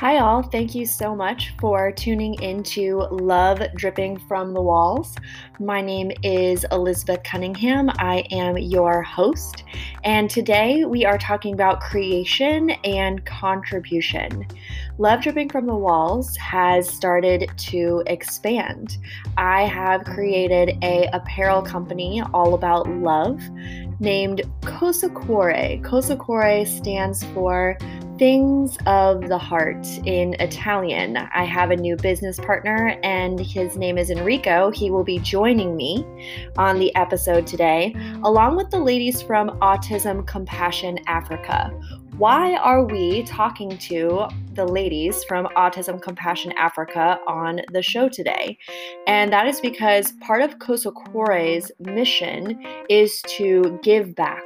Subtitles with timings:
[0.00, 0.42] Hi, all.
[0.42, 5.14] Thank you so much for tuning into Love Dripping from the Walls.
[5.58, 7.90] My name is Elizabeth Cunningham.
[7.98, 9.64] I am your host,
[10.02, 14.46] and today we are talking about creation and contribution.
[14.96, 18.96] Love Dripping from the Walls has started to expand.
[19.36, 23.38] I have created a apparel company all about love
[24.00, 25.84] named Cosacuore.
[25.84, 27.76] Cosacuore stands for
[28.20, 31.16] Things of the Heart in Italian.
[31.16, 34.70] I have a new business partner, and his name is Enrico.
[34.70, 36.04] He will be joining me
[36.58, 41.70] on the episode today, along with the ladies from Autism Compassion Africa.
[42.18, 48.58] Why are we talking to the ladies from Autism Compassion Africa on the show today?
[49.06, 54.44] And that is because part of Cosacuore's mission is to give back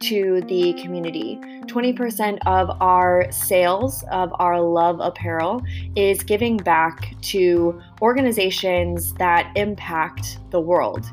[0.00, 1.38] to the community.
[1.66, 5.62] 20% of our sales of our Love Apparel
[5.94, 11.04] is giving back to organizations that impact the world.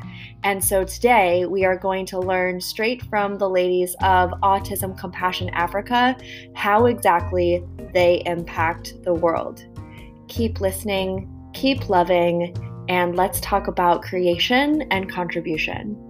[0.44, 5.50] And so today we are going to learn straight from the ladies of Autism Compassion
[5.50, 6.16] Africa
[6.56, 7.62] how exactly
[7.94, 9.66] they impact the world.
[10.30, 12.56] Keep listening, keep loving,
[12.88, 16.07] and let's talk about creation and contribution.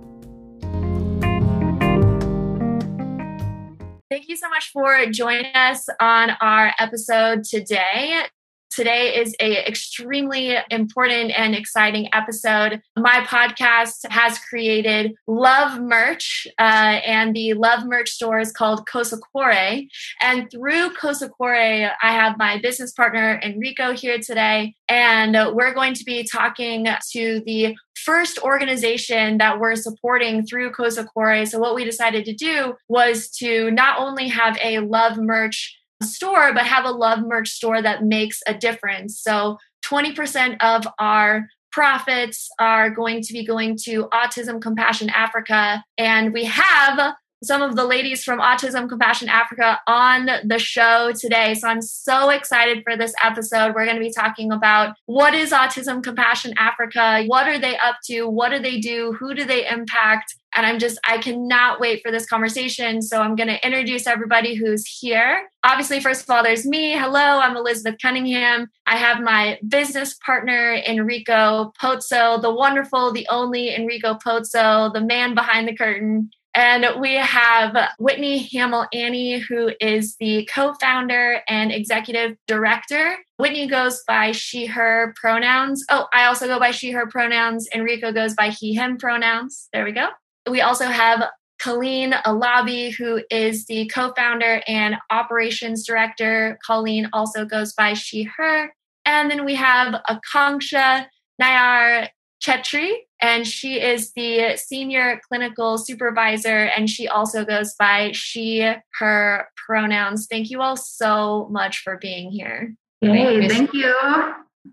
[4.17, 8.23] Thank you so much for joining us on our episode today.
[8.69, 12.81] Today is a extremely important and exciting episode.
[12.95, 19.87] My podcast has created Love Merch, uh, and the Love Merch store is called Cosacuore.
[20.21, 26.03] And through Cosacuore, I have my business partner Enrico here today, and we're going to
[26.03, 31.47] be talking to the first organization that we're supporting through Cosacuore.
[31.47, 36.53] So what we decided to do was to not only have a Love Merch store,
[36.53, 39.19] but have a love merch store that makes a difference.
[39.19, 45.83] So 20% of our profits are going to be going to Autism Compassion Africa.
[45.97, 51.53] And we have some of the ladies from Autism Compassion Africa on the show today.
[51.53, 53.75] So I'm so excited for this episode.
[53.75, 57.23] We're going to be talking about what is Autism Compassion Africa?
[57.27, 58.27] What are they up to?
[58.27, 59.15] What do they do?
[59.19, 60.35] Who do they impact?
[60.57, 63.03] And I'm just, I cannot wait for this conversation.
[63.03, 65.51] So I'm going to introduce everybody who's here.
[65.63, 66.93] Obviously, first of all, there's me.
[66.93, 68.67] Hello, I'm Elizabeth Cunningham.
[68.87, 75.35] I have my business partner, Enrico Pozzo, the wonderful, the only Enrico Pozzo, the man
[75.35, 76.31] behind the curtain.
[76.55, 83.17] And we have Whitney Hamill Annie, who is the co founder and executive director.
[83.37, 85.85] Whitney goes by she, her pronouns.
[85.91, 87.67] Oh, I also go by she, her pronouns.
[87.75, 89.69] Enrico goes by he, him pronouns.
[89.71, 90.07] There we go.
[90.49, 91.23] We also have
[91.59, 96.59] Colleen Alabi, who is the co founder and operations director.
[96.65, 98.73] Colleen also goes by she, her.
[99.05, 101.07] And then we have Akanksha
[101.41, 102.09] Nayar
[102.43, 109.47] Chetri, and she is the senior clinical supervisor, and she also goes by she, her
[109.65, 110.27] pronouns.
[110.29, 112.75] Thank you all so much for being here.
[113.01, 113.95] Hey, thank you.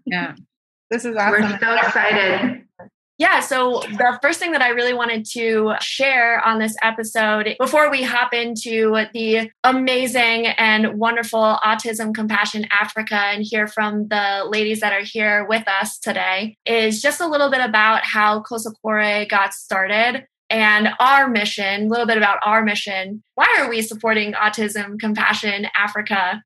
[0.04, 0.34] Yeah,
[0.90, 1.42] this is awesome.
[1.42, 2.63] We're so excited.
[3.16, 7.88] Yeah, so the first thing that I really wanted to share on this episode before
[7.88, 14.80] we hop into the amazing and wonderful Autism Compassion Africa and hear from the ladies
[14.80, 19.54] that are here with us today is just a little bit about how Cosacuore got
[19.54, 23.22] started and our mission, a little bit about our mission.
[23.36, 26.42] Why are we supporting Autism Compassion Africa?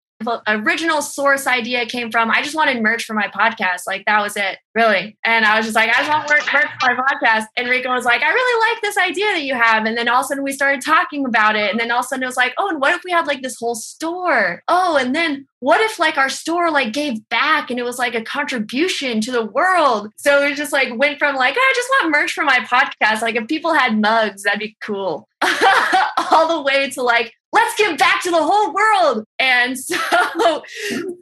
[0.48, 3.82] Original source idea came from I just wanted merch for my podcast.
[3.86, 5.16] Like that was it, really.
[5.24, 7.44] And I was just like, I just want merch for my podcast.
[7.56, 9.86] Enrico was like, I really like this idea that you have.
[9.86, 11.70] And then all of a sudden we started talking about it.
[11.70, 13.28] And then all of a sudden it was like, oh, and what if we had
[13.28, 14.62] like this whole store?
[14.66, 18.14] Oh, and then what if like our store like gave back and it was like
[18.14, 20.10] a contribution to the world?
[20.16, 23.22] So it just like went from like, oh, I just want merch for my podcast.
[23.22, 25.28] Like if people had mugs, that'd be cool.
[26.30, 29.24] all the way to like let's give back to the whole world.
[29.38, 29.96] And so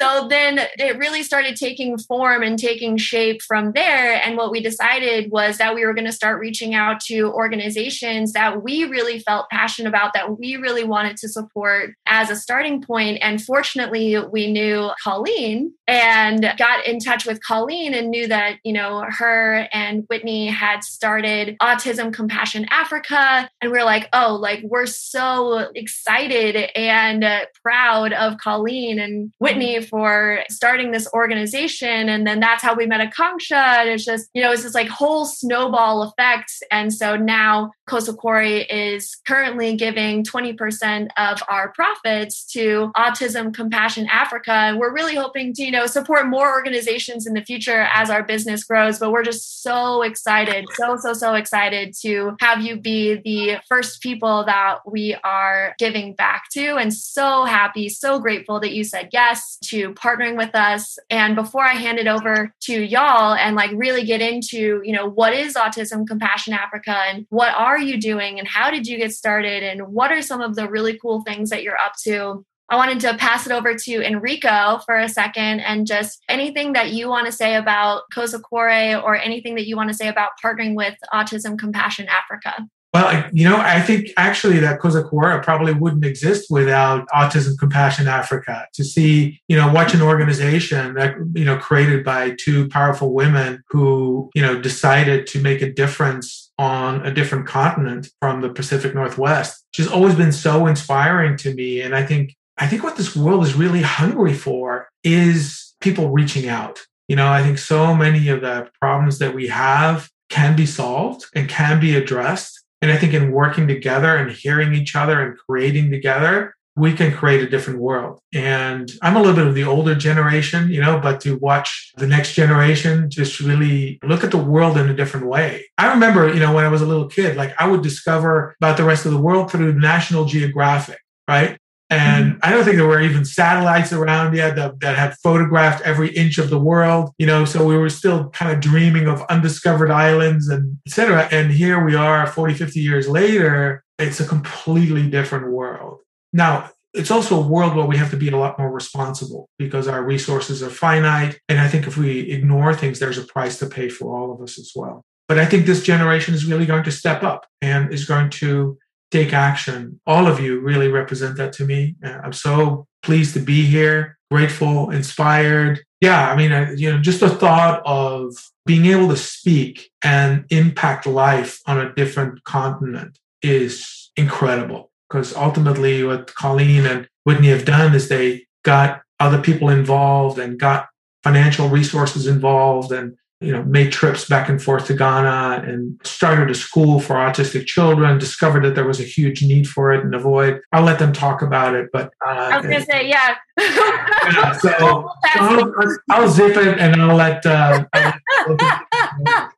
[0.01, 4.21] so then it really started taking form and taking shape from there.
[4.23, 8.33] And what we decided was that we were going to start reaching out to organizations
[8.33, 12.83] that we really felt passionate about that we really wanted to support as a starting
[12.83, 13.19] point.
[13.23, 18.73] and fortunately we knew colleen and got in touch with colleen and knew that you
[18.73, 23.49] know her and whitney had started autism compassion africa.
[23.61, 28.99] And we we're like oh like we're so excited excited and uh, proud of Colleen
[28.99, 32.09] and Whitney for starting this organization.
[32.09, 33.53] And then that's how we met Akanksha.
[33.53, 36.53] And it's just, you know, it's this like whole snowball effect.
[36.71, 44.53] And so now Cosacuore is currently giving 20% of our profits to Autism Compassion Africa.
[44.53, 48.23] And we're really hoping to, you know, support more organizations in the future as our
[48.23, 48.99] business grows.
[48.99, 54.03] But we're just so excited, so, so, so excited to have you be the first
[54.03, 56.77] people that we are giving back to.
[56.77, 60.99] And so happy, so grateful that you said yes to partnering with us.
[61.11, 65.09] And before I hand it over to y'all and like really get into, you know,
[65.09, 69.13] what is Autism Compassion Africa and what are you doing and how did you get
[69.13, 72.45] started and what are some of the really cool things that you're up to?
[72.69, 76.91] I wanted to pass it over to Enrico for a second and just anything that
[76.91, 80.75] you want to say about Cosacuore or anything that you want to say about partnering
[80.75, 82.67] with Autism Compassion Africa.
[82.95, 88.67] Well, you know, I think actually that Cosacuore probably wouldn't exist without Autism Compassion Africa.
[88.73, 93.63] To see, you know, watch an organization that, you know, created by two powerful women
[93.69, 98.95] who, you know, decided to make a difference on a different continent from the Pacific
[98.95, 101.83] Northwest, which has always been so inspiring to me.
[101.83, 106.49] And I think, I think what this world is really hungry for is people reaching
[106.49, 106.81] out.
[107.09, 111.27] You know, I think so many of the problems that we have can be solved
[111.35, 115.37] and can be addressed and I think in working together and hearing each other and
[115.37, 118.21] creating together, we can create a different world.
[118.35, 122.07] And I'm a little bit of the older generation, you know, but to watch the
[122.07, 125.65] next generation just really look at the world in a different way.
[125.79, 128.77] I remember, you know, when I was a little kid, like I would discover about
[128.77, 131.59] the rest of the world through National Geographic, right?
[131.91, 132.39] And.
[132.43, 136.39] I don't think there were even satellites around yet that, that had photographed every inch
[136.39, 140.49] of the world, you know, so we were still kind of dreaming of undiscovered islands
[140.49, 141.29] and etc.
[141.33, 146.01] And here we are 40, 50 years later, it's a completely different world.
[146.33, 149.87] Now, it's also a world where we have to be a lot more responsible because
[149.87, 151.39] our resources are finite.
[151.49, 154.41] And I think if we ignore things, there's a price to pay for all of
[154.41, 155.05] us as well.
[155.29, 158.79] But I think this generation is really going to step up and is going to
[159.11, 160.01] take action.
[160.07, 161.97] All of you really represent that to me.
[162.05, 165.81] Uh, I'm so pleased to be here, grateful, inspired.
[166.01, 168.35] Yeah, I mean, I, you know, just the thought of
[168.67, 174.91] being able to speak and impact life on a different continent is incredible.
[175.09, 180.59] Because ultimately, what Colleen and Whitney have done is they got other people involved and
[180.59, 180.89] got
[181.23, 186.51] financial resources involved and you know, made trips back and forth to Ghana and started
[186.51, 190.15] a school for autistic children, discovered that there was a huge need for it and
[190.15, 190.61] avoid.
[190.73, 193.37] I'll let them talk about it, but uh, I was going to say, yeah.
[193.59, 195.73] yeah so, so I'll,
[196.11, 198.11] I'll, zip it and I'll let, uh, I'll
[198.49, 199.51] let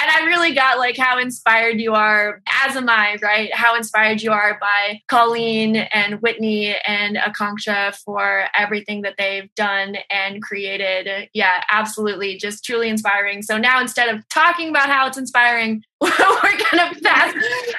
[0.00, 3.54] and I really got like how inspired you are, as am I, right?
[3.54, 9.96] How inspired you are by Colleen and Whitney and Akanksha for everything that they've done
[10.10, 11.28] and created.
[11.34, 12.36] Yeah, absolutely.
[12.36, 13.42] Just truly inspiring.
[13.42, 17.34] So now instead of talking about how it's inspiring, we're gonna pass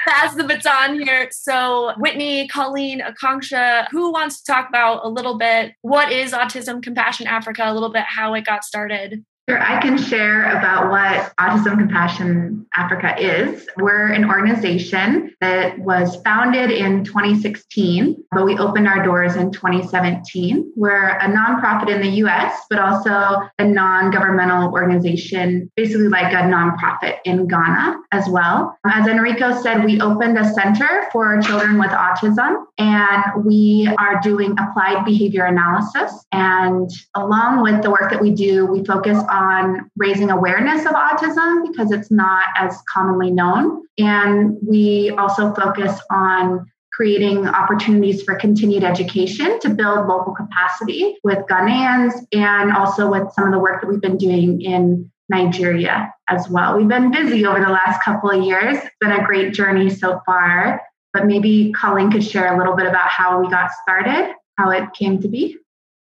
[0.05, 1.29] pass the baton here.
[1.31, 6.81] So Whitney, Colleen, Akanksha, who wants to talk about a little bit what is Autism
[6.81, 9.25] Compassion Africa, a little bit how it got started?
[9.49, 13.67] Sure, I can share about what Autism Compassion Africa is.
[13.75, 20.71] We're an organization that was founded in 2016, but we opened our doors in 2017.
[20.77, 26.47] We're a nonprofit in the US, but also a non governmental organization, basically like a
[26.47, 28.77] nonprofit in Ghana as well.
[28.85, 34.51] As Enrico said, we opened a center for children with autism, and we are doing
[34.57, 36.25] applied behavior analysis.
[36.31, 41.67] And along with the work that we do, we focus on raising awareness of autism
[41.69, 43.81] because it's not as commonly known.
[43.97, 51.39] And we also focus on creating opportunities for continued education to build local capacity with
[51.49, 56.47] Ghanaians and also with some of the work that we've been doing in Nigeria as
[56.49, 56.77] well.
[56.77, 58.77] We've been busy over the last couple of years.
[58.77, 60.81] It's been a great journey so far,
[61.13, 64.93] but maybe Colleen could share a little bit about how we got started, how it
[64.93, 65.57] came to be.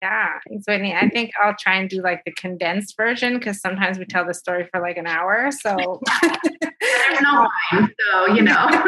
[0.03, 0.95] Yeah, thanks, Whitney.
[0.95, 4.35] I think I'll try and do like the condensed version because sometimes we tell the
[4.35, 5.51] story for like an hour.
[5.51, 8.85] So there's no time, so you know.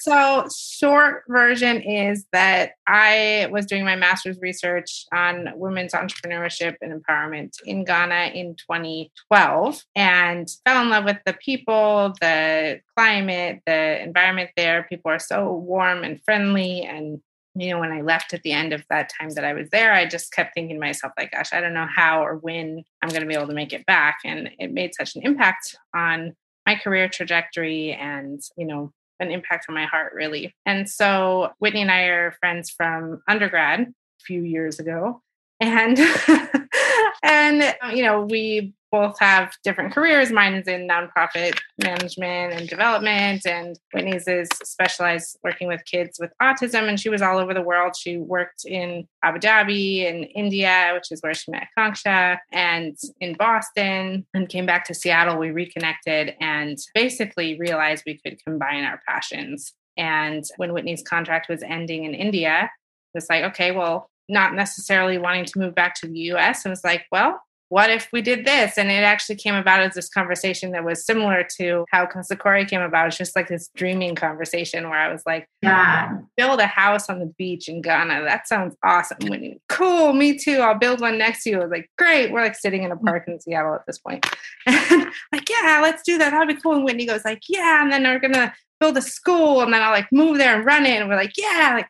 [0.00, 6.92] so short version is that I was doing my master's research on women's entrepreneurship and
[6.92, 14.02] empowerment in Ghana in 2012 and fell in love with the people, the climate, the
[14.02, 14.86] environment there.
[14.88, 17.20] People are so warm and friendly and
[17.54, 19.92] you know, when I left at the end of that time that I was there,
[19.92, 23.08] I just kept thinking to myself, like, gosh, I don't know how or when I'm
[23.08, 24.18] going to be able to make it back.
[24.24, 29.66] And it made such an impact on my career trajectory and, you know, an impact
[29.68, 30.54] on my heart, really.
[30.64, 35.22] And so Whitney and I are friends from undergrad a few years ago.
[35.60, 35.98] And
[37.22, 40.30] and you know, we both have different careers.
[40.30, 46.32] Mine is in nonprofit management and development, and Whitney's is specialized working with kids with
[46.42, 46.88] autism.
[46.88, 47.94] And she was all over the world.
[47.96, 53.34] She worked in Abu Dhabi and India, which is where she met Kanksha, and in
[53.34, 55.38] Boston, and came back to Seattle.
[55.38, 59.72] We reconnected and basically realized we could combine our passions.
[59.96, 62.70] And when Whitney's contract was ending in India,
[63.14, 66.64] it was like, okay, well, not necessarily wanting to move back to the US.
[66.64, 68.76] And was like, well, what if we did this?
[68.76, 72.80] And it actually came about as this conversation that was similar to how Cosacuore came
[72.80, 73.06] about.
[73.06, 77.20] It's just like this dreaming conversation where I was like, yeah, build a house on
[77.20, 78.24] the beach in Ghana.
[78.24, 79.18] That sounds awesome.
[79.22, 80.58] When cool, me too.
[80.58, 81.58] I'll build one next to you.
[81.58, 82.32] I was like, great.
[82.32, 84.26] We're like sitting in a park in Seattle at this point.
[84.66, 86.30] And like, yeah, let's do that.
[86.30, 86.74] That'd be cool.
[86.74, 87.82] And Whitney goes like, yeah.
[87.82, 90.86] And then we're gonna build a school and then I'll like move there and run
[90.86, 91.00] it.
[91.00, 91.88] And we're like, yeah, like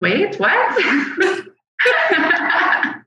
[0.00, 1.46] wait, what?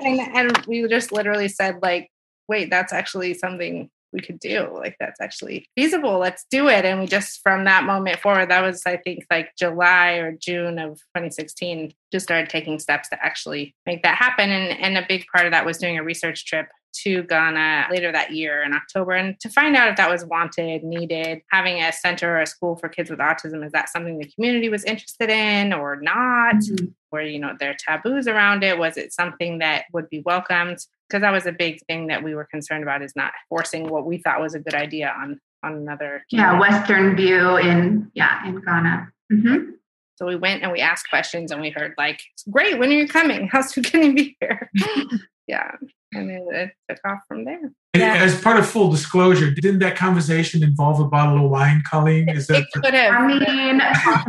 [0.00, 2.10] and and we just literally said like
[2.48, 4.70] wait that's actually something we could do.
[4.72, 6.18] Like that's actually feasible.
[6.18, 6.84] Let's do it.
[6.84, 10.78] And we just from that moment forward that was i think like july or june
[10.78, 14.50] of 2016 just started taking steps to actually make that happen.
[14.50, 16.68] And and a big part of that was doing a research trip
[17.02, 20.84] to Ghana later that year in October and to find out if that was wanted,
[20.84, 24.30] needed, having a center or a school for kids with autism, is that something the
[24.30, 26.56] community was interested in or not?
[26.56, 26.86] Mm-hmm.
[27.10, 28.78] Where, you know, there taboos around it?
[28.78, 30.78] Was it something that would be welcomed?
[31.08, 34.06] Because that was a big thing that we were concerned about is not forcing what
[34.06, 36.24] we thought was a good idea on on another.
[36.30, 39.12] Yeah, Western view in yeah, in Ghana.
[39.32, 39.70] Mm-hmm.
[40.16, 42.20] So we went and we asked questions and we heard like,
[42.50, 43.48] great, when are you coming?
[43.48, 44.70] How soon can you be here?
[45.46, 45.72] yeah
[46.14, 47.72] and then it took off from there.
[47.94, 48.14] Yeah.
[48.16, 52.28] As part of full disclosure, didn't that conversation involve a bottle of wine, Colleen?
[52.28, 53.14] Is that it could have.
[53.14, 53.80] I mean,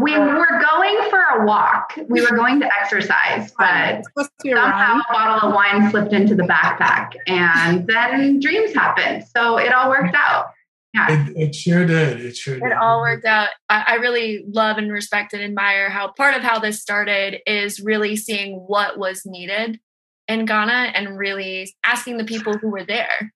[0.01, 1.93] we were going for a walk.
[2.07, 4.03] We were going to exercise, but
[4.45, 9.25] somehow a bottle of wine slipped into the backpack, and then dreams happened.
[9.36, 10.48] So it all worked out.
[10.93, 11.27] Yeah.
[11.27, 12.24] It, it, sure did.
[12.24, 12.67] It sure did.
[12.67, 13.50] It all worked out.
[13.67, 17.81] I, I really love and respect and admire how part of how this started is
[17.81, 19.79] really seeing what was needed
[20.27, 23.32] in Ghana and really asking the people who were there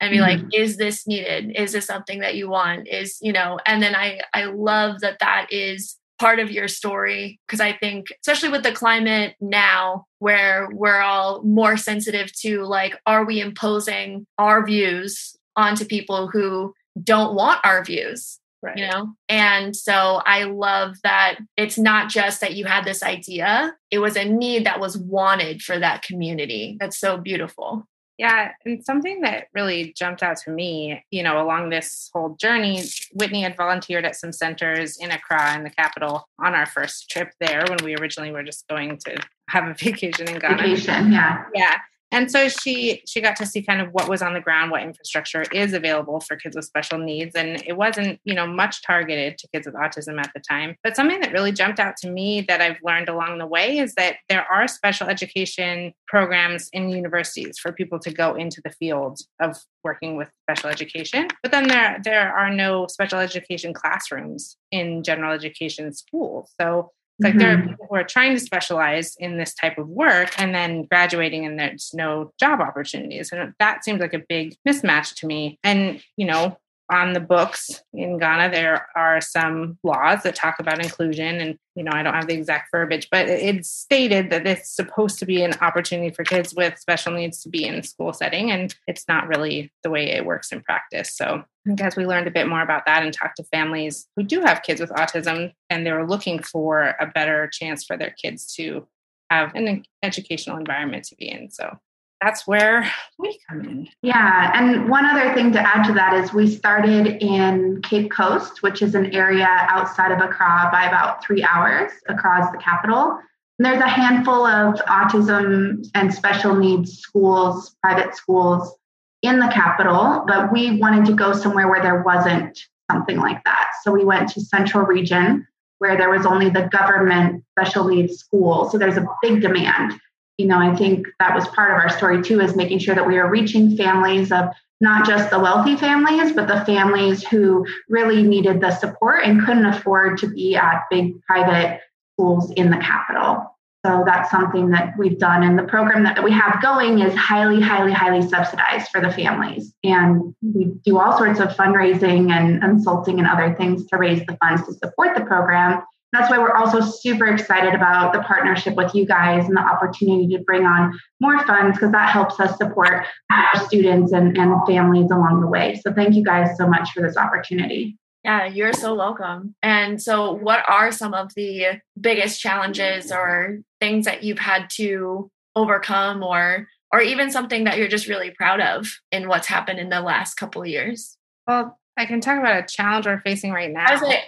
[0.00, 0.42] and be mm-hmm.
[0.42, 1.52] like is this needed?
[1.56, 2.88] Is this something that you want?
[2.88, 7.40] Is you know and then i i love that that is part of your story
[7.46, 12.96] because i think especially with the climate now where we're all more sensitive to like
[13.06, 16.72] are we imposing our views onto people who
[17.02, 18.76] don't want our views Right.
[18.76, 19.14] You know?
[19.28, 24.16] And so I love that it's not just that you had this idea, it was
[24.16, 26.76] a need that was wanted for that community.
[26.78, 27.86] That's so beautiful.
[28.18, 32.82] Yeah, and something that really jumped out to me, you know, along this whole journey,
[33.14, 37.30] Whitney had volunteered at some centers in Accra in the capital on our first trip
[37.40, 39.16] there when we originally were just going to
[39.48, 40.56] have a vacation in Ghana.
[40.56, 41.46] Vacation, yeah.
[41.52, 41.78] Yeah
[42.12, 44.82] and so she she got to see kind of what was on the ground what
[44.82, 47.34] infrastructure is available for kids with special needs.
[47.34, 50.76] And it wasn't you know much targeted to kids with autism at the time.
[50.84, 53.94] But something that really jumped out to me that i've learned along the way is
[53.94, 59.18] that there are special education programs in universities for people to go into the field
[59.40, 61.28] of working with special education.
[61.42, 66.52] But then there there are no special education classrooms in general education schools.
[66.60, 66.92] So
[67.22, 67.38] like mm-hmm.
[67.38, 67.68] there are mm-hmm.
[67.68, 71.58] people who are trying to specialize in this type of work and then graduating and
[71.58, 73.32] there's no job opportunities.
[73.32, 75.58] And that seems like a big mismatch to me.
[75.62, 76.58] And, you know,
[76.92, 81.40] on the books in Ghana, there are some laws that talk about inclusion.
[81.40, 85.18] And, you know, I don't have the exact verbiage, but it's stated that it's supposed
[85.20, 88.50] to be an opportunity for kids with special needs to be in school setting.
[88.50, 91.16] And it's not really the way it works in practice.
[91.16, 94.06] So I think as we learned a bit more about that and talked to families
[94.14, 97.96] who do have kids with autism and they were looking for a better chance for
[97.96, 98.86] their kids to
[99.30, 101.50] have an educational environment to be in.
[101.50, 101.78] So
[102.22, 102.88] that's where
[103.18, 103.88] we come in.
[104.02, 104.52] Yeah.
[104.54, 108.82] And one other thing to add to that is we started in Cape Coast, which
[108.82, 113.18] is an area outside of Accra by about three hours across the capital.
[113.58, 118.74] And there's a handful of autism and special needs schools, private schools
[119.22, 122.58] in the capital, but we wanted to go somewhere where there wasn't
[122.90, 123.68] something like that.
[123.82, 125.46] So we went to Central Region,
[125.78, 128.68] where there was only the government special needs school.
[128.70, 129.98] So there's a big demand
[130.42, 133.06] you know, I think that was part of our story too, is making sure that
[133.06, 134.46] we are reaching families of
[134.80, 139.66] not just the wealthy families, but the families who really needed the support and couldn't
[139.66, 141.80] afford to be at big private
[142.14, 143.56] schools in the capital.
[143.86, 145.44] So that's something that we've done.
[145.44, 149.72] And the program that we have going is highly, highly, highly subsidized for the families.
[149.84, 154.36] And we do all sorts of fundraising and consulting and other things to raise the
[154.38, 155.82] funds to support the program.
[156.12, 160.28] That's why we're also super excited about the partnership with you guys and the opportunity
[160.36, 165.10] to bring on more funds because that helps us support our students and, and families
[165.10, 165.80] along the way.
[165.82, 167.96] So thank you guys so much for this opportunity.
[168.24, 169.54] Yeah, you're so welcome.
[169.62, 175.28] And so, what are some of the biggest challenges or things that you've had to
[175.56, 179.88] overcome, or or even something that you're just really proud of in what's happened in
[179.88, 181.16] the last couple of years?
[181.48, 183.86] Well, I can talk about a challenge we're facing right now.
[183.88, 184.18] I was like,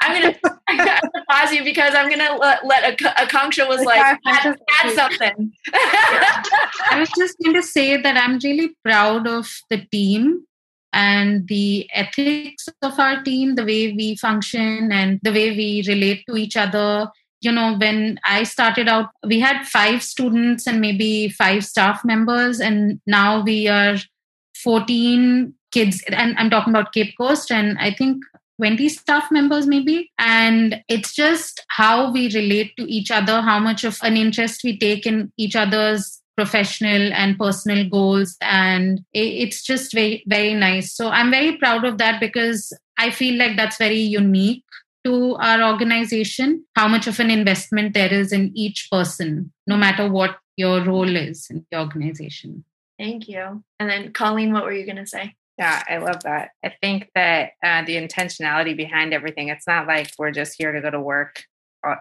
[0.00, 0.38] I'm gonna,
[0.68, 1.00] I'm gonna
[1.34, 5.52] pause you because I'm gonna let, let a, a Akanksha was like add, add something.
[5.74, 10.44] I was just going to say that I'm really proud of the team
[10.92, 16.24] and the ethics of our team, the way we function and the way we relate
[16.28, 17.08] to each other.
[17.40, 22.60] You know, when I started out, we had five students and maybe five staff members,
[22.60, 23.96] and now we are
[24.62, 26.02] 14 kids.
[26.08, 28.24] And I'm talking about Cape Coast, and I think
[28.58, 30.10] 20 staff members maybe.
[30.18, 34.78] And it's just how we relate to each other how much of an interest we
[34.78, 38.36] take in each other's professional and personal goals.
[38.40, 40.94] And it's just very very nice.
[40.94, 44.64] So i'm very proud of that because i feel like that's very unique
[45.04, 50.10] to our organization how much of an investment there is in each person no matter
[50.10, 52.64] what your role is in the organization.
[52.98, 53.64] Thank you.
[53.80, 56.50] And then colleen what were you going to say yeah, I love that.
[56.64, 60.80] I think that uh, the intentionality behind everything, it's not like we're just here to
[60.80, 61.44] go to work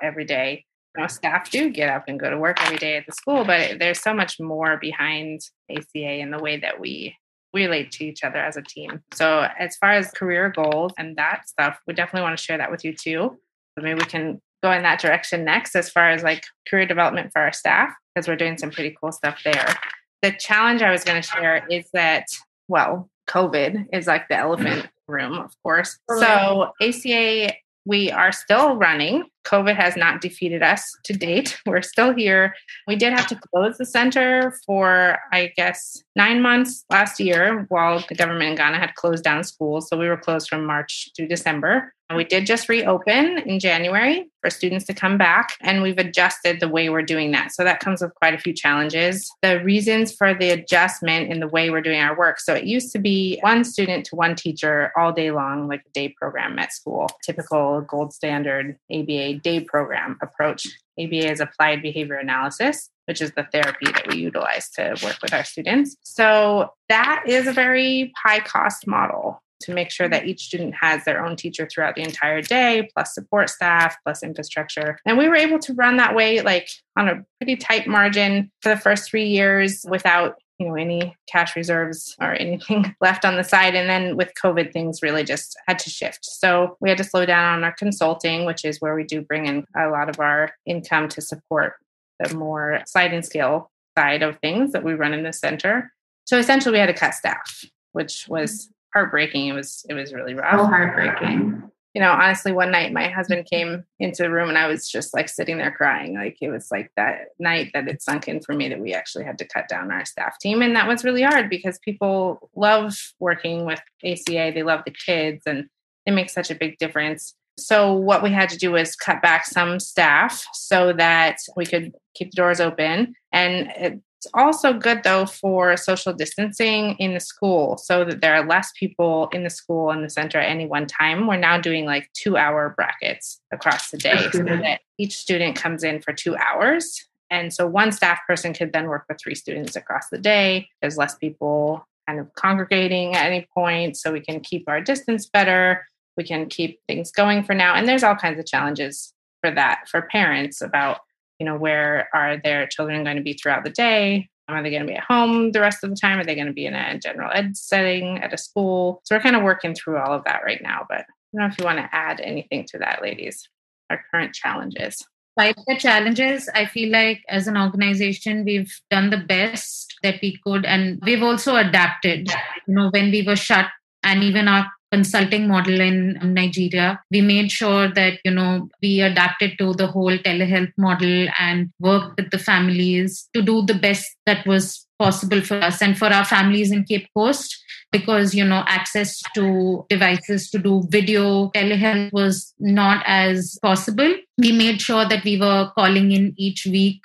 [0.01, 3.05] every day you know, staff do get up and go to work every day at
[3.05, 7.15] the school, but there's so much more behind ACA and the way that we
[7.53, 9.01] relate to each other as a team.
[9.13, 12.71] So, as far as career goals and that stuff, we definitely want to share that
[12.71, 13.39] with you too.
[13.77, 17.31] So maybe we can go in that direction next as far as like career development
[17.33, 19.75] for our staff, because we're doing some pretty cool stuff there.
[20.21, 22.25] The challenge I was going to share is that,
[22.67, 24.43] well, COVID is like the mm-hmm.
[24.43, 25.97] elephant room, of course.
[26.09, 27.53] So, ACA
[27.85, 29.25] we are still running.
[29.45, 31.57] COVID has not defeated us to date.
[31.65, 32.55] We're still here.
[32.87, 38.03] We did have to close the center for, I guess, nine months last year while
[38.07, 39.87] the government in Ghana had closed down schools.
[39.89, 41.93] So we were closed from March to December.
[42.09, 46.59] And we did just reopen in January for students to come back, and we've adjusted
[46.59, 47.53] the way we're doing that.
[47.53, 49.31] So that comes with quite a few challenges.
[49.41, 52.39] The reasons for the adjustment in the way we're doing our work.
[52.39, 55.91] So it used to be one student to one teacher all day long, like a
[55.93, 60.65] day program at school, typical gold standard ABA day program approach.
[60.99, 65.33] ABA is applied behavior analysis which is the therapy that we utilize to work with
[65.33, 65.95] our students.
[66.03, 71.05] So that is a very high cost model to make sure that each student has
[71.05, 74.97] their own teacher throughout the entire day, plus support staff, plus infrastructure.
[75.05, 76.67] And we were able to run that way, like
[76.97, 81.55] on a pretty tight margin for the first three years without you know any cash
[81.55, 85.77] reserves or anything left on the side and then with covid things really just had
[85.77, 89.03] to shift so we had to slow down on our consulting which is where we
[89.03, 91.73] do bring in a lot of our income to support
[92.19, 95.91] the more sliding scale side of things that we run in the center
[96.25, 98.99] so essentially we had to cut staff which was mm-hmm.
[98.99, 99.47] heartbreaking.
[99.47, 100.59] It was it was really rough.
[100.59, 101.71] So heartbreaking.
[101.93, 105.13] You know, honestly, one night my husband came into the room and I was just
[105.13, 106.15] like sitting there crying.
[106.15, 109.25] Like it was like that night that it sunk in for me that we actually
[109.25, 110.61] had to cut down our staff team.
[110.63, 114.51] And that was really hard because people love working with ACA.
[114.53, 115.65] They love the kids and
[116.05, 117.35] it makes such a big difference.
[117.57, 121.93] So what we had to do was cut back some staff so that we could
[122.15, 123.13] keep the doors open.
[123.31, 128.45] And it's also good though for social distancing in the school so that there are
[128.45, 131.27] less people in the school in the center at any one time.
[131.27, 135.83] We're now doing like two hour brackets across the day so that each student comes
[135.83, 137.05] in for two hours.
[137.29, 140.69] And so one staff person could then work with three students across the day.
[140.81, 145.25] There's less people kind of congregating at any point, so we can keep our distance
[145.25, 145.85] better.
[146.15, 147.73] We can keep things going for now.
[147.73, 150.99] And there's all kinds of challenges for that for parents about
[151.39, 154.29] you know where are their children going to be throughout the day?
[154.49, 156.19] Are they going to be at home the rest of the time?
[156.19, 159.01] Are they going to be in a general ed setting at a school?
[159.05, 161.47] So we're kind of working through all of that right now but i don't know
[161.47, 163.47] if you want to add anything to that ladies
[163.89, 165.05] our current challenges.
[165.35, 170.37] Despite the challenges, I feel like as an organization, we've done the best that we
[170.43, 172.29] could, and we've also adapted.
[172.67, 173.65] You know, when we were shut,
[174.03, 177.01] and even our consulting model in Nigeria.
[177.09, 182.17] We made sure that, you know, we adapted to the whole telehealth model and worked
[182.17, 186.25] with the families to do the best that was possible for us and for our
[186.25, 187.59] families in Cape Coast.
[187.93, 194.51] because you know access to devices to do video telehealth was not as possible we
[194.51, 196.99] made sure that we were calling in each week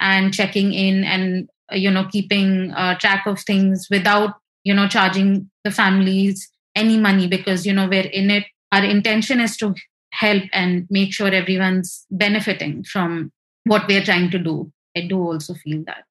[0.00, 4.34] and checking in and you know keeping uh, track of things without
[4.64, 9.40] you know charging the families any money because you know we're in it our intention
[9.40, 9.74] is to
[10.12, 13.32] help and make sure everyone's benefiting from
[13.64, 16.04] what we're trying to do i do also feel that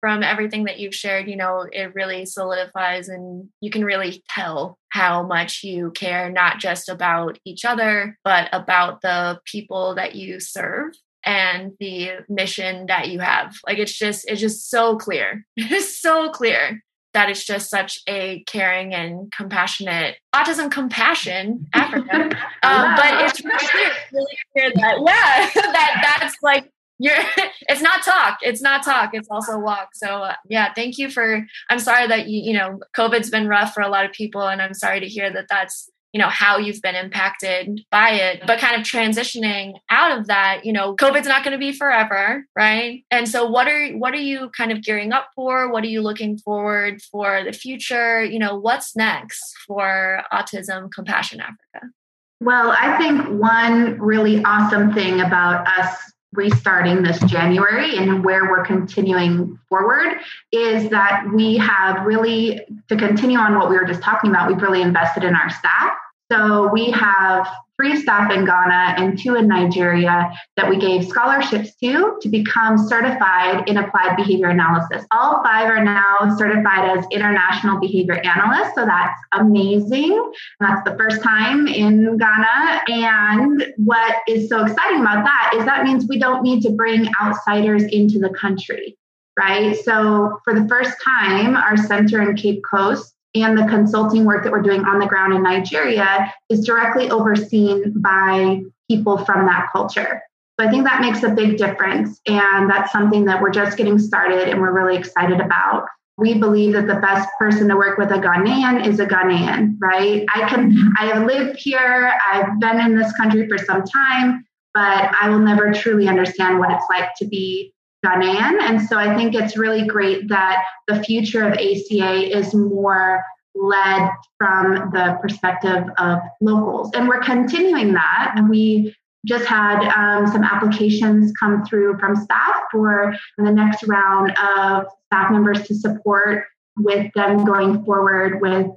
[0.00, 4.78] from everything that you've shared, you know, it really solidifies and you can really tell
[4.90, 10.38] how much you care, not just about each other, but about the people that you
[10.38, 10.92] serve
[11.24, 13.56] and the mission that you have.
[13.66, 15.44] Like it's just, it's just so clear.
[15.56, 16.84] It's so clear
[17.16, 22.14] that it's just such a caring and compassionate autism compassion Africa.
[22.62, 27.16] um, but it's really clear, really clear that yeah, that that's like you're
[27.68, 31.46] it's not talk it's not talk it's also walk so uh, yeah thank you for
[31.70, 34.60] i'm sorry that you you know covid's been rough for a lot of people and
[34.60, 38.58] i'm sorry to hear that that's you know how you've been impacted by it but
[38.58, 43.04] kind of transitioning out of that you know covid's not going to be forever right?
[43.10, 45.70] And so what are what are you kind of gearing up for?
[45.70, 48.24] What are you looking forward for the future?
[48.24, 51.92] You know what's next for autism compassion africa?
[52.40, 55.96] Well i think one really awesome thing about us
[56.32, 60.18] restarting this January and where we're continuing forward
[60.52, 64.60] is that we have really, to continue on what we were just talking about, we've
[64.60, 65.92] really invested in our staff.
[66.30, 71.74] So we have three staff in Ghana and two in Nigeria that we gave scholarships
[71.76, 75.04] to to become certified in applied behavior analysis.
[75.12, 78.74] All five are now certified as international behavior analysts.
[78.74, 80.32] So that's amazing.
[80.58, 82.82] That's the first time in Ghana.
[82.88, 87.08] And what is so exciting about that is that means we don't need to bring
[87.20, 88.96] outsiders into the country.
[89.38, 89.76] Right.
[89.76, 94.52] So, for the first time, our center in Cape Coast and the consulting work that
[94.52, 100.22] we're doing on the ground in Nigeria is directly overseen by people from that culture.
[100.58, 102.20] So I think that makes a big difference.
[102.26, 105.86] And that's something that we're just getting started and we're really excited about.
[106.18, 110.24] We believe that the best person to work with a Ghanaian is a Ghanaian, right?
[110.34, 110.88] I can, mm-hmm.
[110.98, 115.40] I have lived here, I've been in this country for some time, but I will
[115.40, 118.60] never truly understand what it's like to be Ghanaian.
[118.60, 124.10] And so I think it's really great that the future of ACA is more led
[124.38, 126.90] from the perspective of locals.
[126.94, 128.34] And we're continuing that.
[128.36, 128.94] And we
[129.26, 135.32] just had um, some applications come through from staff for the next round of staff
[135.32, 136.44] members to support
[136.76, 138.68] with them going forward with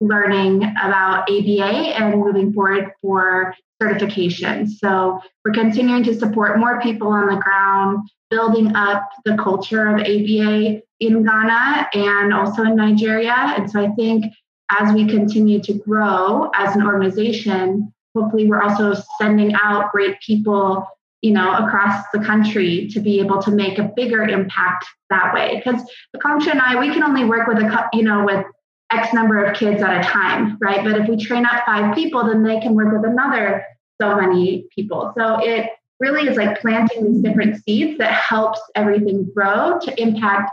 [0.00, 4.66] learning about ABA and moving forward for certification.
[4.68, 10.00] So we're continuing to support more people on the ground, building up the culture of
[10.00, 13.32] ABA in Ghana and also in Nigeria.
[13.32, 14.26] And so I think
[14.70, 20.86] as we continue to grow as an organization, hopefully we're also sending out great people
[21.22, 25.56] you know across the country to be able to make a bigger impact that way
[25.56, 28.44] because the Akanksha and I we can only work with a you know with
[28.90, 30.82] X number of kids at a time, right?
[30.82, 33.64] But if we train up five people, then they can work with another
[34.00, 35.12] so many people.
[35.16, 35.70] So it
[36.00, 40.50] really is like planting these different seeds that helps everything grow to impact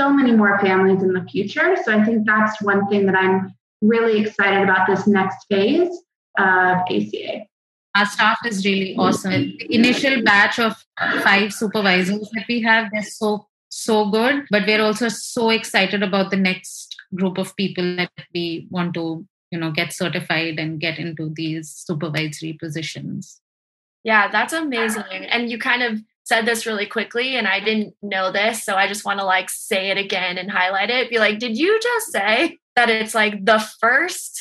[0.00, 1.76] so many more families in the future.
[1.84, 5.90] So I think that's one thing that I'm really excited about this next phase
[6.38, 7.46] of ACA.
[7.94, 9.56] Our staff is really awesome.
[9.58, 10.74] The initial batch of
[11.22, 14.44] five supervisors that we have, they're so so good.
[14.50, 19.26] But we're also so excited about the next group of people that we want to
[19.50, 23.40] you know get certified and get into these supervisory positions.
[24.04, 25.04] Yeah that's amazing.
[25.30, 28.88] And you kind of said this really quickly and i didn't know this so i
[28.88, 31.10] just want to like say it again and highlight it.
[31.10, 34.40] Be like did you just say that it's like the first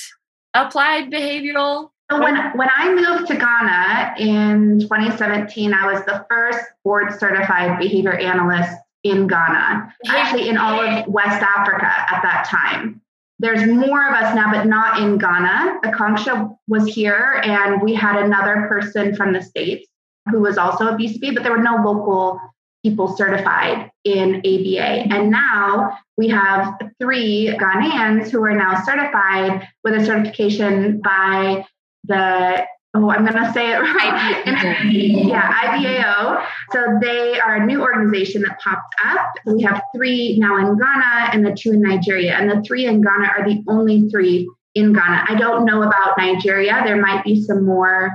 [0.53, 6.63] applied behavioral so when, when I moved to Ghana in 2017, I was the first
[6.83, 13.01] board certified behavior analyst in Ghana, actually in all of West Africa at that time.
[13.37, 15.81] There's more of us now, but not in Ghana.
[15.83, 19.87] Akanksha was here, and we had another person from the States
[20.31, 22.39] who was also a BCB, but there were no local
[22.83, 25.13] people certified in ABA.
[25.13, 31.65] And now we have three Ghanaians who are now certified with a certification by
[32.05, 34.43] the oh, I'm going to say it right.
[34.91, 36.45] yeah, IBAO.
[36.71, 39.27] So they are a new organization that popped up.
[39.45, 42.33] We have three now in Ghana and the two in Nigeria.
[42.33, 45.25] And the three in Ghana are the only three in Ghana.
[45.27, 46.81] I don't know about Nigeria.
[46.83, 48.11] There might be some more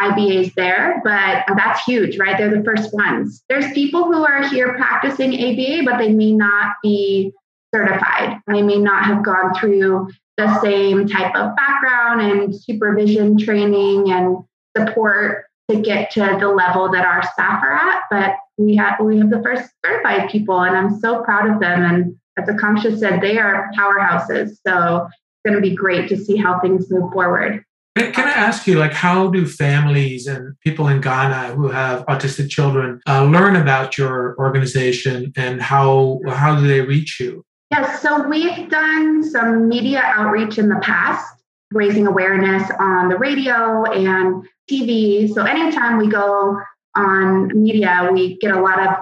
[0.00, 2.38] IBAs there, but that's huge, right?
[2.38, 3.44] They're the first ones.
[3.48, 7.32] There's people who are here practicing ABA, but they may not be
[7.74, 8.40] certified.
[8.46, 10.10] They may not have gone through
[10.40, 14.38] the same type of background and supervision training and
[14.76, 18.02] support to get to the level that our staff are at.
[18.10, 21.82] But we have we have the first certified people, and I'm so proud of them.
[21.82, 24.56] And as Akanksha said, they are powerhouses.
[24.66, 27.64] So it's going to be great to see how things move forward.
[27.96, 32.48] Can I ask you, like, how do families and people in Ghana who have autistic
[32.48, 37.44] children uh, learn about your organization, and how how do they reach you?
[37.70, 43.84] Yes, so we've done some media outreach in the past, raising awareness on the radio
[43.84, 45.32] and TV.
[45.32, 46.60] So anytime we go
[46.96, 48.94] on media, we get a lot of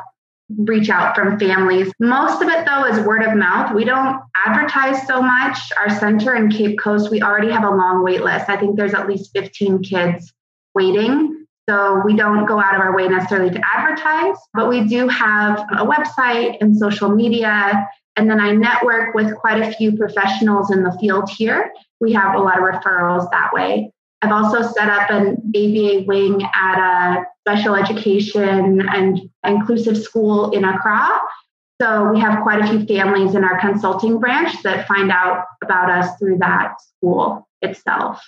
[0.57, 1.90] reach out from families.
[1.98, 3.74] Most of it, though, is word of mouth.
[3.74, 5.59] We don't advertise so much.
[5.78, 8.50] Our center in Cape Coast, we already have a long wait list.
[8.50, 10.33] I think there's at least 15 kids
[10.74, 11.46] waiting.
[11.68, 15.59] So we don't go out of our way necessarily to advertise, but we do have
[15.72, 17.87] a website and social media.
[18.18, 21.72] And then I network with quite a few professionals in the field here.
[22.00, 23.92] We have a lot of referrals that way.
[24.22, 30.64] I've also set up an ABA wing at a special education and inclusive school in
[30.64, 31.20] Accra.
[31.81, 35.88] So we have quite a few families in our consulting branch that find out about
[35.88, 38.20] us through that school itself.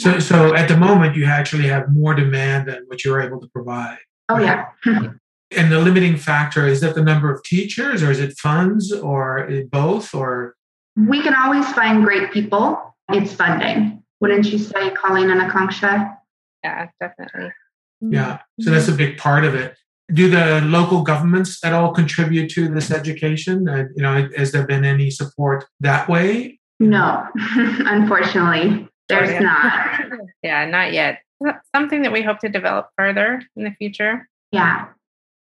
[0.00, 3.48] So, so at the moment, you actually have more demand than what you're able to
[3.50, 3.98] provide.
[4.28, 4.66] Oh yeah.
[5.54, 9.48] and the limiting factor is that the number of teachers, or is it funds, or
[9.70, 10.56] both, or
[10.96, 12.94] we can always find great people.
[13.10, 14.02] It's funding.
[14.20, 16.16] Wouldn't you say, Colleen and Akanksha?
[16.64, 17.52] Yeah, definitely.
[18.00, 19.76] Yeah, so that's a big part of it.
[20.12, 23.68] Do the local governments at all contribute to this education?
[23.68, 26.58] Uh, you know, has there been any support that way?
[26.80, 30.00] No, unfortunately, there's oh, not.
[30.42, 31.20] yeah, not yet.
[31.74, 34.28] Something that we hope to develop further in the future.
[34.52, 34.86] Yeah.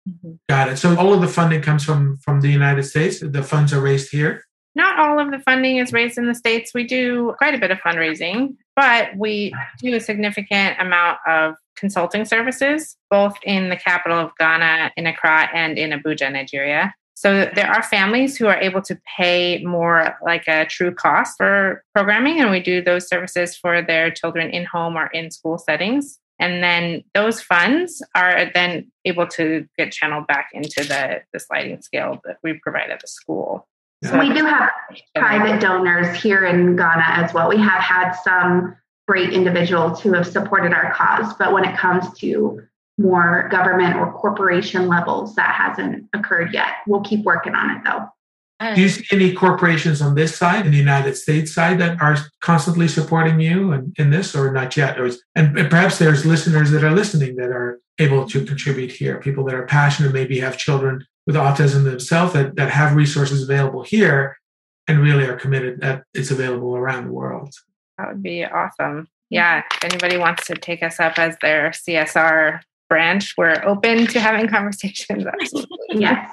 [0.07, 0.33] Mm-hmm.
[0.49, 0.77] Got it.
[0.77, 3.19] So all of the funding comes from from the United States.
[3.19, 4.43] The funds are raised here.
[4.75, 6.71] Not all of the funding is raised in the States.
[6.73, 12.25] We do quite a bit of fundraising, but we do a significant amount of consulting
[12.25, 16.93] services, both in the capital of Ghana, in Accra, and in Abuja, Nigeria.
[17.15, 21.83] So there are families who are able to pay more like a true cost for
[21.95, 26.19] programming, and we do those services for their children in home or in school settings.
[26.39, 31.81] And then those funds are then able to get channeled back into the, the sliding
[31.81, 33.67] scale that we provide at the school.
[34.03, 34.69] So we do have
[35.15, 37.49] private donors here in Ghana as well.
[37.49, 38.75] We have had some
[39.07, 42.61] great individuals who have supported our cause, but when it comes to
[42.99, 46.67] more government or corporation levels, that hasn't occurred yet.
[46.85, 48.07] We'll keep working on it though.
[48.59, 52.17] Do you see any corporations on this side, in the United States side, that are
[52.41, 54.99] constantly supporting you in, in this, or not yet?
[54.99, 59.19] Or is, and perhaps there's listeners that are listening that are able to contribute here,
[59.19, 63.83] people that are passionate, maybe have children with autism themselves that, that have resources available
[63.83, 64.37] here
[64.87, 67.53] and really are committed that it's available around the world.
[67.97, 69.07] That would be awesome.
[69.29, 69.63] Yeah.
[69.75, 74.47] If anybody wants to take us up as their CSR branch, we're open to having
[74.49, 75.25] conversations.
[75.25, 75.77] Absolutely.
[75.91, 76.31] yes.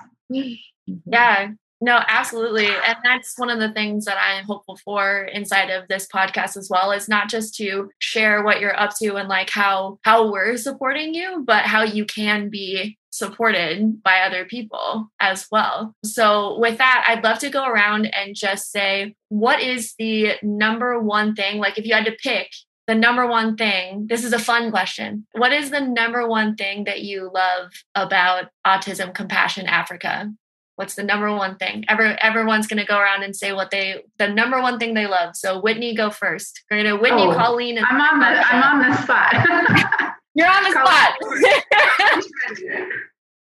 [1.07, 1.51] Yeah.
[1.85, 2.67] No, absolutely.
[2.67, 6.71] And that's one of the things that I'm hopeful for inside of this podcast as
[6.71, 10.57] well is not just to share what you're up to and like how how we're
[10.57, 15.95] supporting you, but how you can be supported by other people as well.
[16.07, 20.99] So, with that, I'd love to go around and just say, what is the number
[20.99, 21.59] one thing?
[21.59, 22.51] Like, if you had to pick
[22.87, 25.27] the number one thing, this is a fun question.
[25.33, 30.33] What is the number one thing that you love about Autism Compassion Africa?
[30.77, 31.85] What's the number one thing?
[31.89, 35.37] Ever everyone's gonna go around and say what they the number one thing they love.
[35.37, 36.63] So Whitney, go first.
[36.71, 39.33] We're gonna Whitney, oh, Colleen, I'm on the I'm on the spot.
[40.35, 41.15] You're on the spot.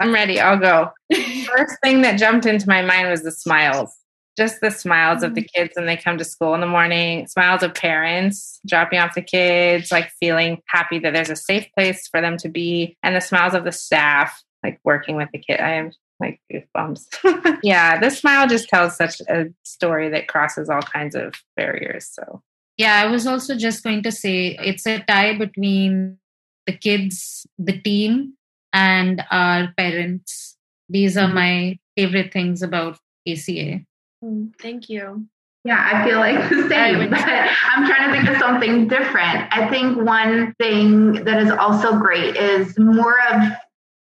[0.01, 0.39] I'm ready.
[0.39, 0.91] I'll go.
[1.13, 3.97] First thing that jumped into my mind was the smiles.
[4.37, 5.63] Just the smiles of the mm-hmm.
[5.63, 9.23] kids when they come to school in the morning, smiles of parents dropping off the
[9.23, 13.21] kids, like feeling happy that there's a safe place for them to be, and the
[13.21, 15.61] smiles of the staff, like working with the kid.
[15.61, 17.59] I am like goosebumps.
[17.63, 22.09] yeah, the smile just tells such a story that crosses all kinds of barriers.
[22.11, 22.43] So,
[22.77, 26.19] yeah, I was also just going to say it's a tie between
[26.67, 28.35] the kids, the team,
[28.73, 30.57] and our parents.
[30.89, 31.35] These are mm-hmm.
[31.35, 33.81] my favorite things about ACA.
[34.25, 35.27] Mm, thank you.
[35.65, 39.49] Yeah, I feel like the same, but I'm trying to think of something different.
[39.51, 43.51] I think one thing that is also great is more of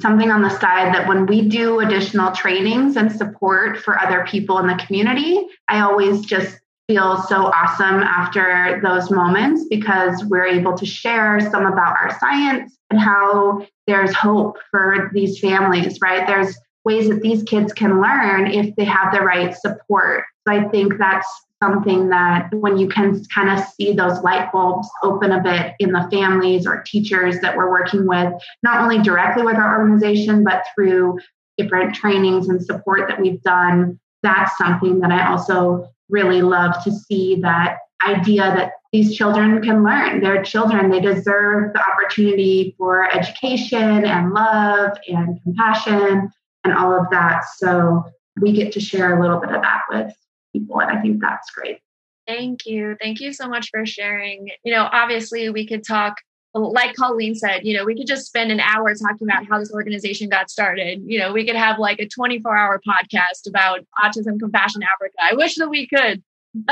[0.01, 4.59] something on the side that when we do additional trainings and support for other people
[4.59, 10.77] in the community, I always just feel so awesome after those moments because we're able
[10.79, 16.27] to share some about our science and how there's hope for these families, right?
[16.27, 20.25] There's ways that these kids can learn if they have the right support.
[20.47, 21.27] So I think that's
[21.63, 25.93] something that when you can kind of see those light bulbs open a bit in
[25.93, 30.65] the families or teachers that we're working with, not only directly with our organization, but
[30.75, 31.19] through
[31.57, 36.93] different trainings and support that we've done, that's something that I also really love to
[36.93, 40.21] see that idea that these children can learn.
[40.21, 46.31] They're children, they deserve the opportunity for education and love and compassion
[46.65, 47.43] and all of that.
[47.57, 48.05] So
[48.41, 50.15] we get to share a little bit of that with
[50.59, 50.81] people.
[50.81, 51.79] And I think that's great.
[52.27, 52.97] Thank you.
[53.01, 54.51] Thank you so much for sharing.
[54.63, 56.17] You know, obviously, we could talk,
[56.55, 59.73] like Colleen said, you know, we could just spend an hour talking about how this
[59.73, 61.03] organization got started.
[61.07, 65.15] You know, we could have like a 24 hour podcast about Autism Compassion Africa.
[65.23, 66.23] I wish that we could.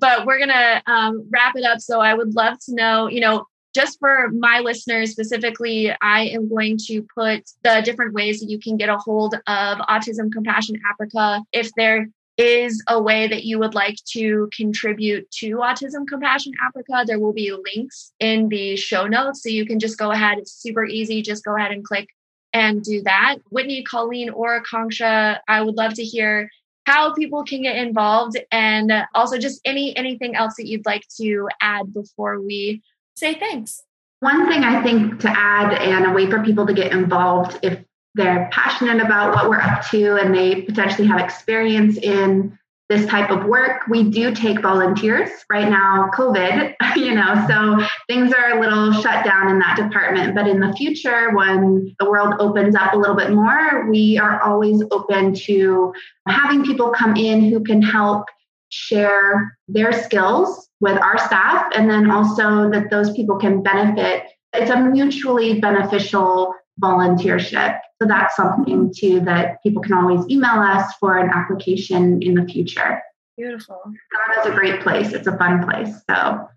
[0.00, 1.80] but we're going to um, wrap it up.
[1.80, 6.48] So I would love to know, you know, just for my listeners specifically, I am
[6.48, 10.80] going to put the different ways that you can get a hold of Autism Compassion
[10.90, 11.42] Africa.
[11.52, 12.08] If there
[12.40, 17.34] is a way that you would like to contribute to Autism Compassion Africa, there will
[17.34, 19.42] be links in the show notes.
[19.42, 20.38] So you can just go ahead.
[20.38, 21.20] It's super easy.
[21.20, 22.08] Just go ahead and click
[22.54, 23.36] and do that.
[23.50, 26.48] Whitney, Colleen, or Akanksha, I would love to hear
[26.86, 31.46] how people can get involved and also just any anything else that you'd like to
[31.60, 32.82] add before we
[33.14, 33.82] say thanks.
[34.20, 37.78] One thing I think to add and a way for people to get involved if
[38.14, 42.58] they're passionate about what we're up to and they potentially have experience in
[42.90, 43.86] this type of work.
[43.88, 49.24] We do take volunteers right now, COVID, you know, so things are a little shut
[49.24, 50.34] down in that department.
[50.34, 54.42] But in the future, when the world opens up a little bit more, we are
[54.42, 55.94] always open to
[56.26, 58.26] having people come in who can help
[58.70, 64.24] share their skills with our staff and then also that those people can benefit.
[64.52, 67.78] It's a mutually beneficial volunteership.
[68.00, 72.44] So that's something too that people can always email us for an application in the
[72.46, 73.02] future.
[73.36, 73.80] Beautiful.
[73.84, 75.12] Ghana's a great place.
[75.12, 75.94] It's a fun place.
[76.08, 76.48] So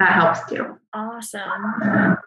[0.00, 0.78] that helps too.
[0.92, 2.18] Awesome.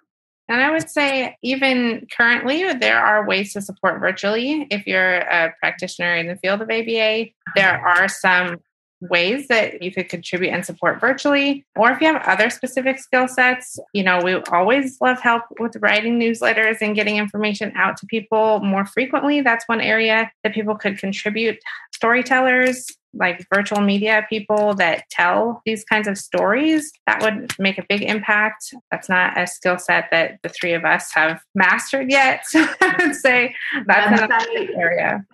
[0.47, 4.67] And I would say, even currently, there are ways to support virtually.
[4.69, 8.57] If you're a practitioner in the field of ABA, there are some
[9.01, 11.65] ways that you could contribute and support virtually.
[11.75, 15.75] Or if you have other specific skill sets, you know, we always love help with
[15.77, 19.41] writing newsletters and getting information out to people more frequently.
[19.41, 21.57] That's one area that people could contribute.
[21.93, 27.85] Storytellers, like virtual media people that tell these kinds of stories, that would make a
[27.89, 28.73] big impact.
[28.89, 32.45] That's not a skill set that the three of us have mastered yet.
[32.51, 35.25] So I would say that's another area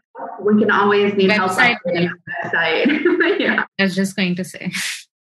[0.41, 1.77] we can always need website.
[1.86, 2.12] help
[2.43, 3.39] website.
[3.39, 3.65] yeah.
[3.80, 4.71] I was just going to say.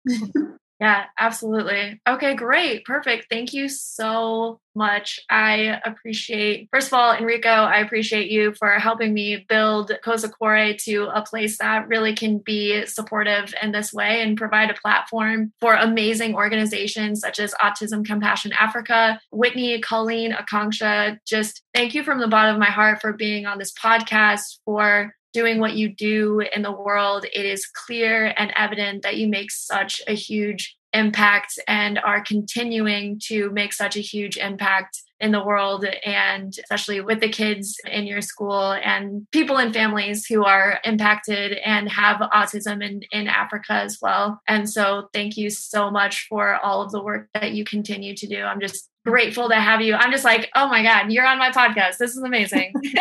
[0.82, 2.00] yeah, absolutely.
[2.08, 2.84] Okay, great.
[2.84, 3.26] Perfect.
[3.30, 5.20] Thank you so much.
[5.30, 11.08] I appreciate, first of all, Enrico, I appreciate you for helping me build Cosa to
[11.14, 15.74] a place that really can be supportive in this way and provide a platform for
[15.74, 19.20] amazing organizations such as Autism Compassion Africa.
[19.30, 23.58] Whitney, Colleen, Akanksha, just thank you from the bottom of my heart for being on
[23.58, 27.26] this podcast, for doing what you do in the world.
[27.32, 33.18] It is clear and evident that you make such a huge impact and are continuing
[33.24, 38.06] to make such a huge impact in the world and especially with the kids in
[38.06, 43.72] your school and people and families who are impacted and have autism in, in Africa
[43.72, 44.40] as well.
[44.48, 48.26] And so thank you so much for all of the work that you continue to
[48.26, 48.42] do.
[48.42, 49.94] I'm just grateful to have you.
[49.94, 51.98] I'm just like, oh my God, you're on my podcast.
[51.98, 52.72] This is amazing.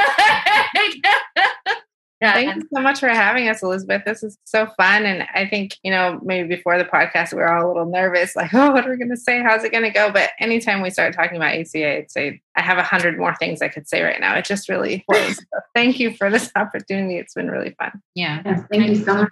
[2.22, 2.34] Yeah.
[2.34, 4.04] Thank you so much for having us, Elizabeth.
[4.06, 5.06] This is so fun.
[5.06, 8.36] And I think, you know, maybe before the podcast, we were all a little nervous,
[8.36, 9.42] like, oh, what are we going to say?
[9.42, 10.12] How's it going to go?
[10.12, 13.62] But anytime we start talking about ACA, I'd say I have a hundred more things
[13.64, 14.36] I could say right now.
[14.36, 15.38] It just really flows.
[15.38, 17.18] so thank you for this opportunity.
[17.18, 18.00] It's been really fun.
[18.14, 18.44] Yeah.
[18.46, 19.30] Yes, thank you so much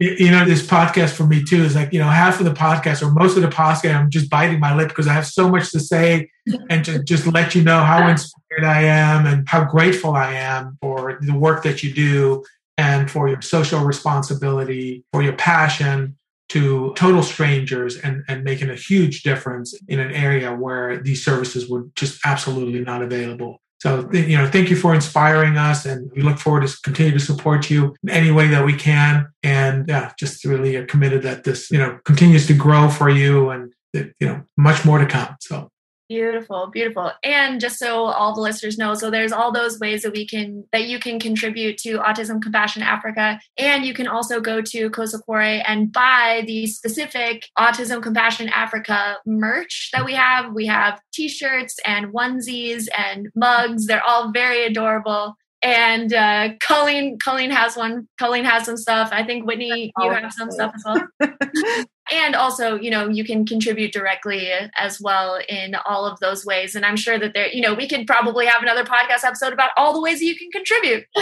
[0.00, 3.00] you know this podcast for me too is like you know half of the podcast
[3.00, 5.70] or most of the podcast i'm just biting my lip because i have so much
[5.70, 6.28] to say
[6.70, 10.76] and to just let you know how inspired i am and how grateful i am
[10.80, 12.44] for the work that you do
[12.76, 16.16] and for your social responsibility for your passion
[16.48, 21.70] to total strangers and, and making a huge difference in an area where these services
[21.70, 26.22] were just absolutely not available so, you know, thank you for inspiring us, and we
[26.22, 29.28] look forward to continue to support you in any way that we can.
[29.42, 33.50] And yeah, just really uh, committed that this, you know, continues to grow for you,
[33.50, 35.36] and you know, much more to come.
[35.38, 35.70] So,
[36.06, 37.12] Beautiful, beautiful.
[37.22, 40.64] And just so all the listeners know, so there's all those ways that we can
[40.70, 43.40] that you can contribute to Autism Compassion Africa.
[43.56, 49.90] And you can also go to Cosacuore and buy the specific Autism Compassion Africa merch
[49.94, 50.52] that we have.
[50.52, 53.86] We have t-shirts and onesies and mugs.
[53.86, 55.36] They're all very adorable.
[55.62, 58.06] and uh, Colleen Colleen has one.
[58.18, 59.08] Colleen has some stuff.
[59.10, 61.84] I think Whitney, you have some stuff as well.
[62.12, 66.74] and also, you know, you can contribute directly as well in all of those ways.
[66.74, 69.70] And I'm sure that there, you know, we could probably have another podcast episode about
[69.76, 71.04] all the ways that you can contribute.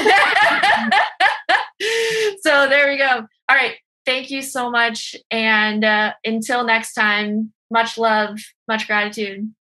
[2.42, 3.26] so there we go.
[3.48, 3.76] All right.
[4.04, 5.14] Thank you so much.
[5.30, 9.52] And uh, until next time, much love, much gratitude.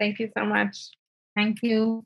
[0.00, 0.76] Thank you so much.
[1.36, 2.04] Thank you.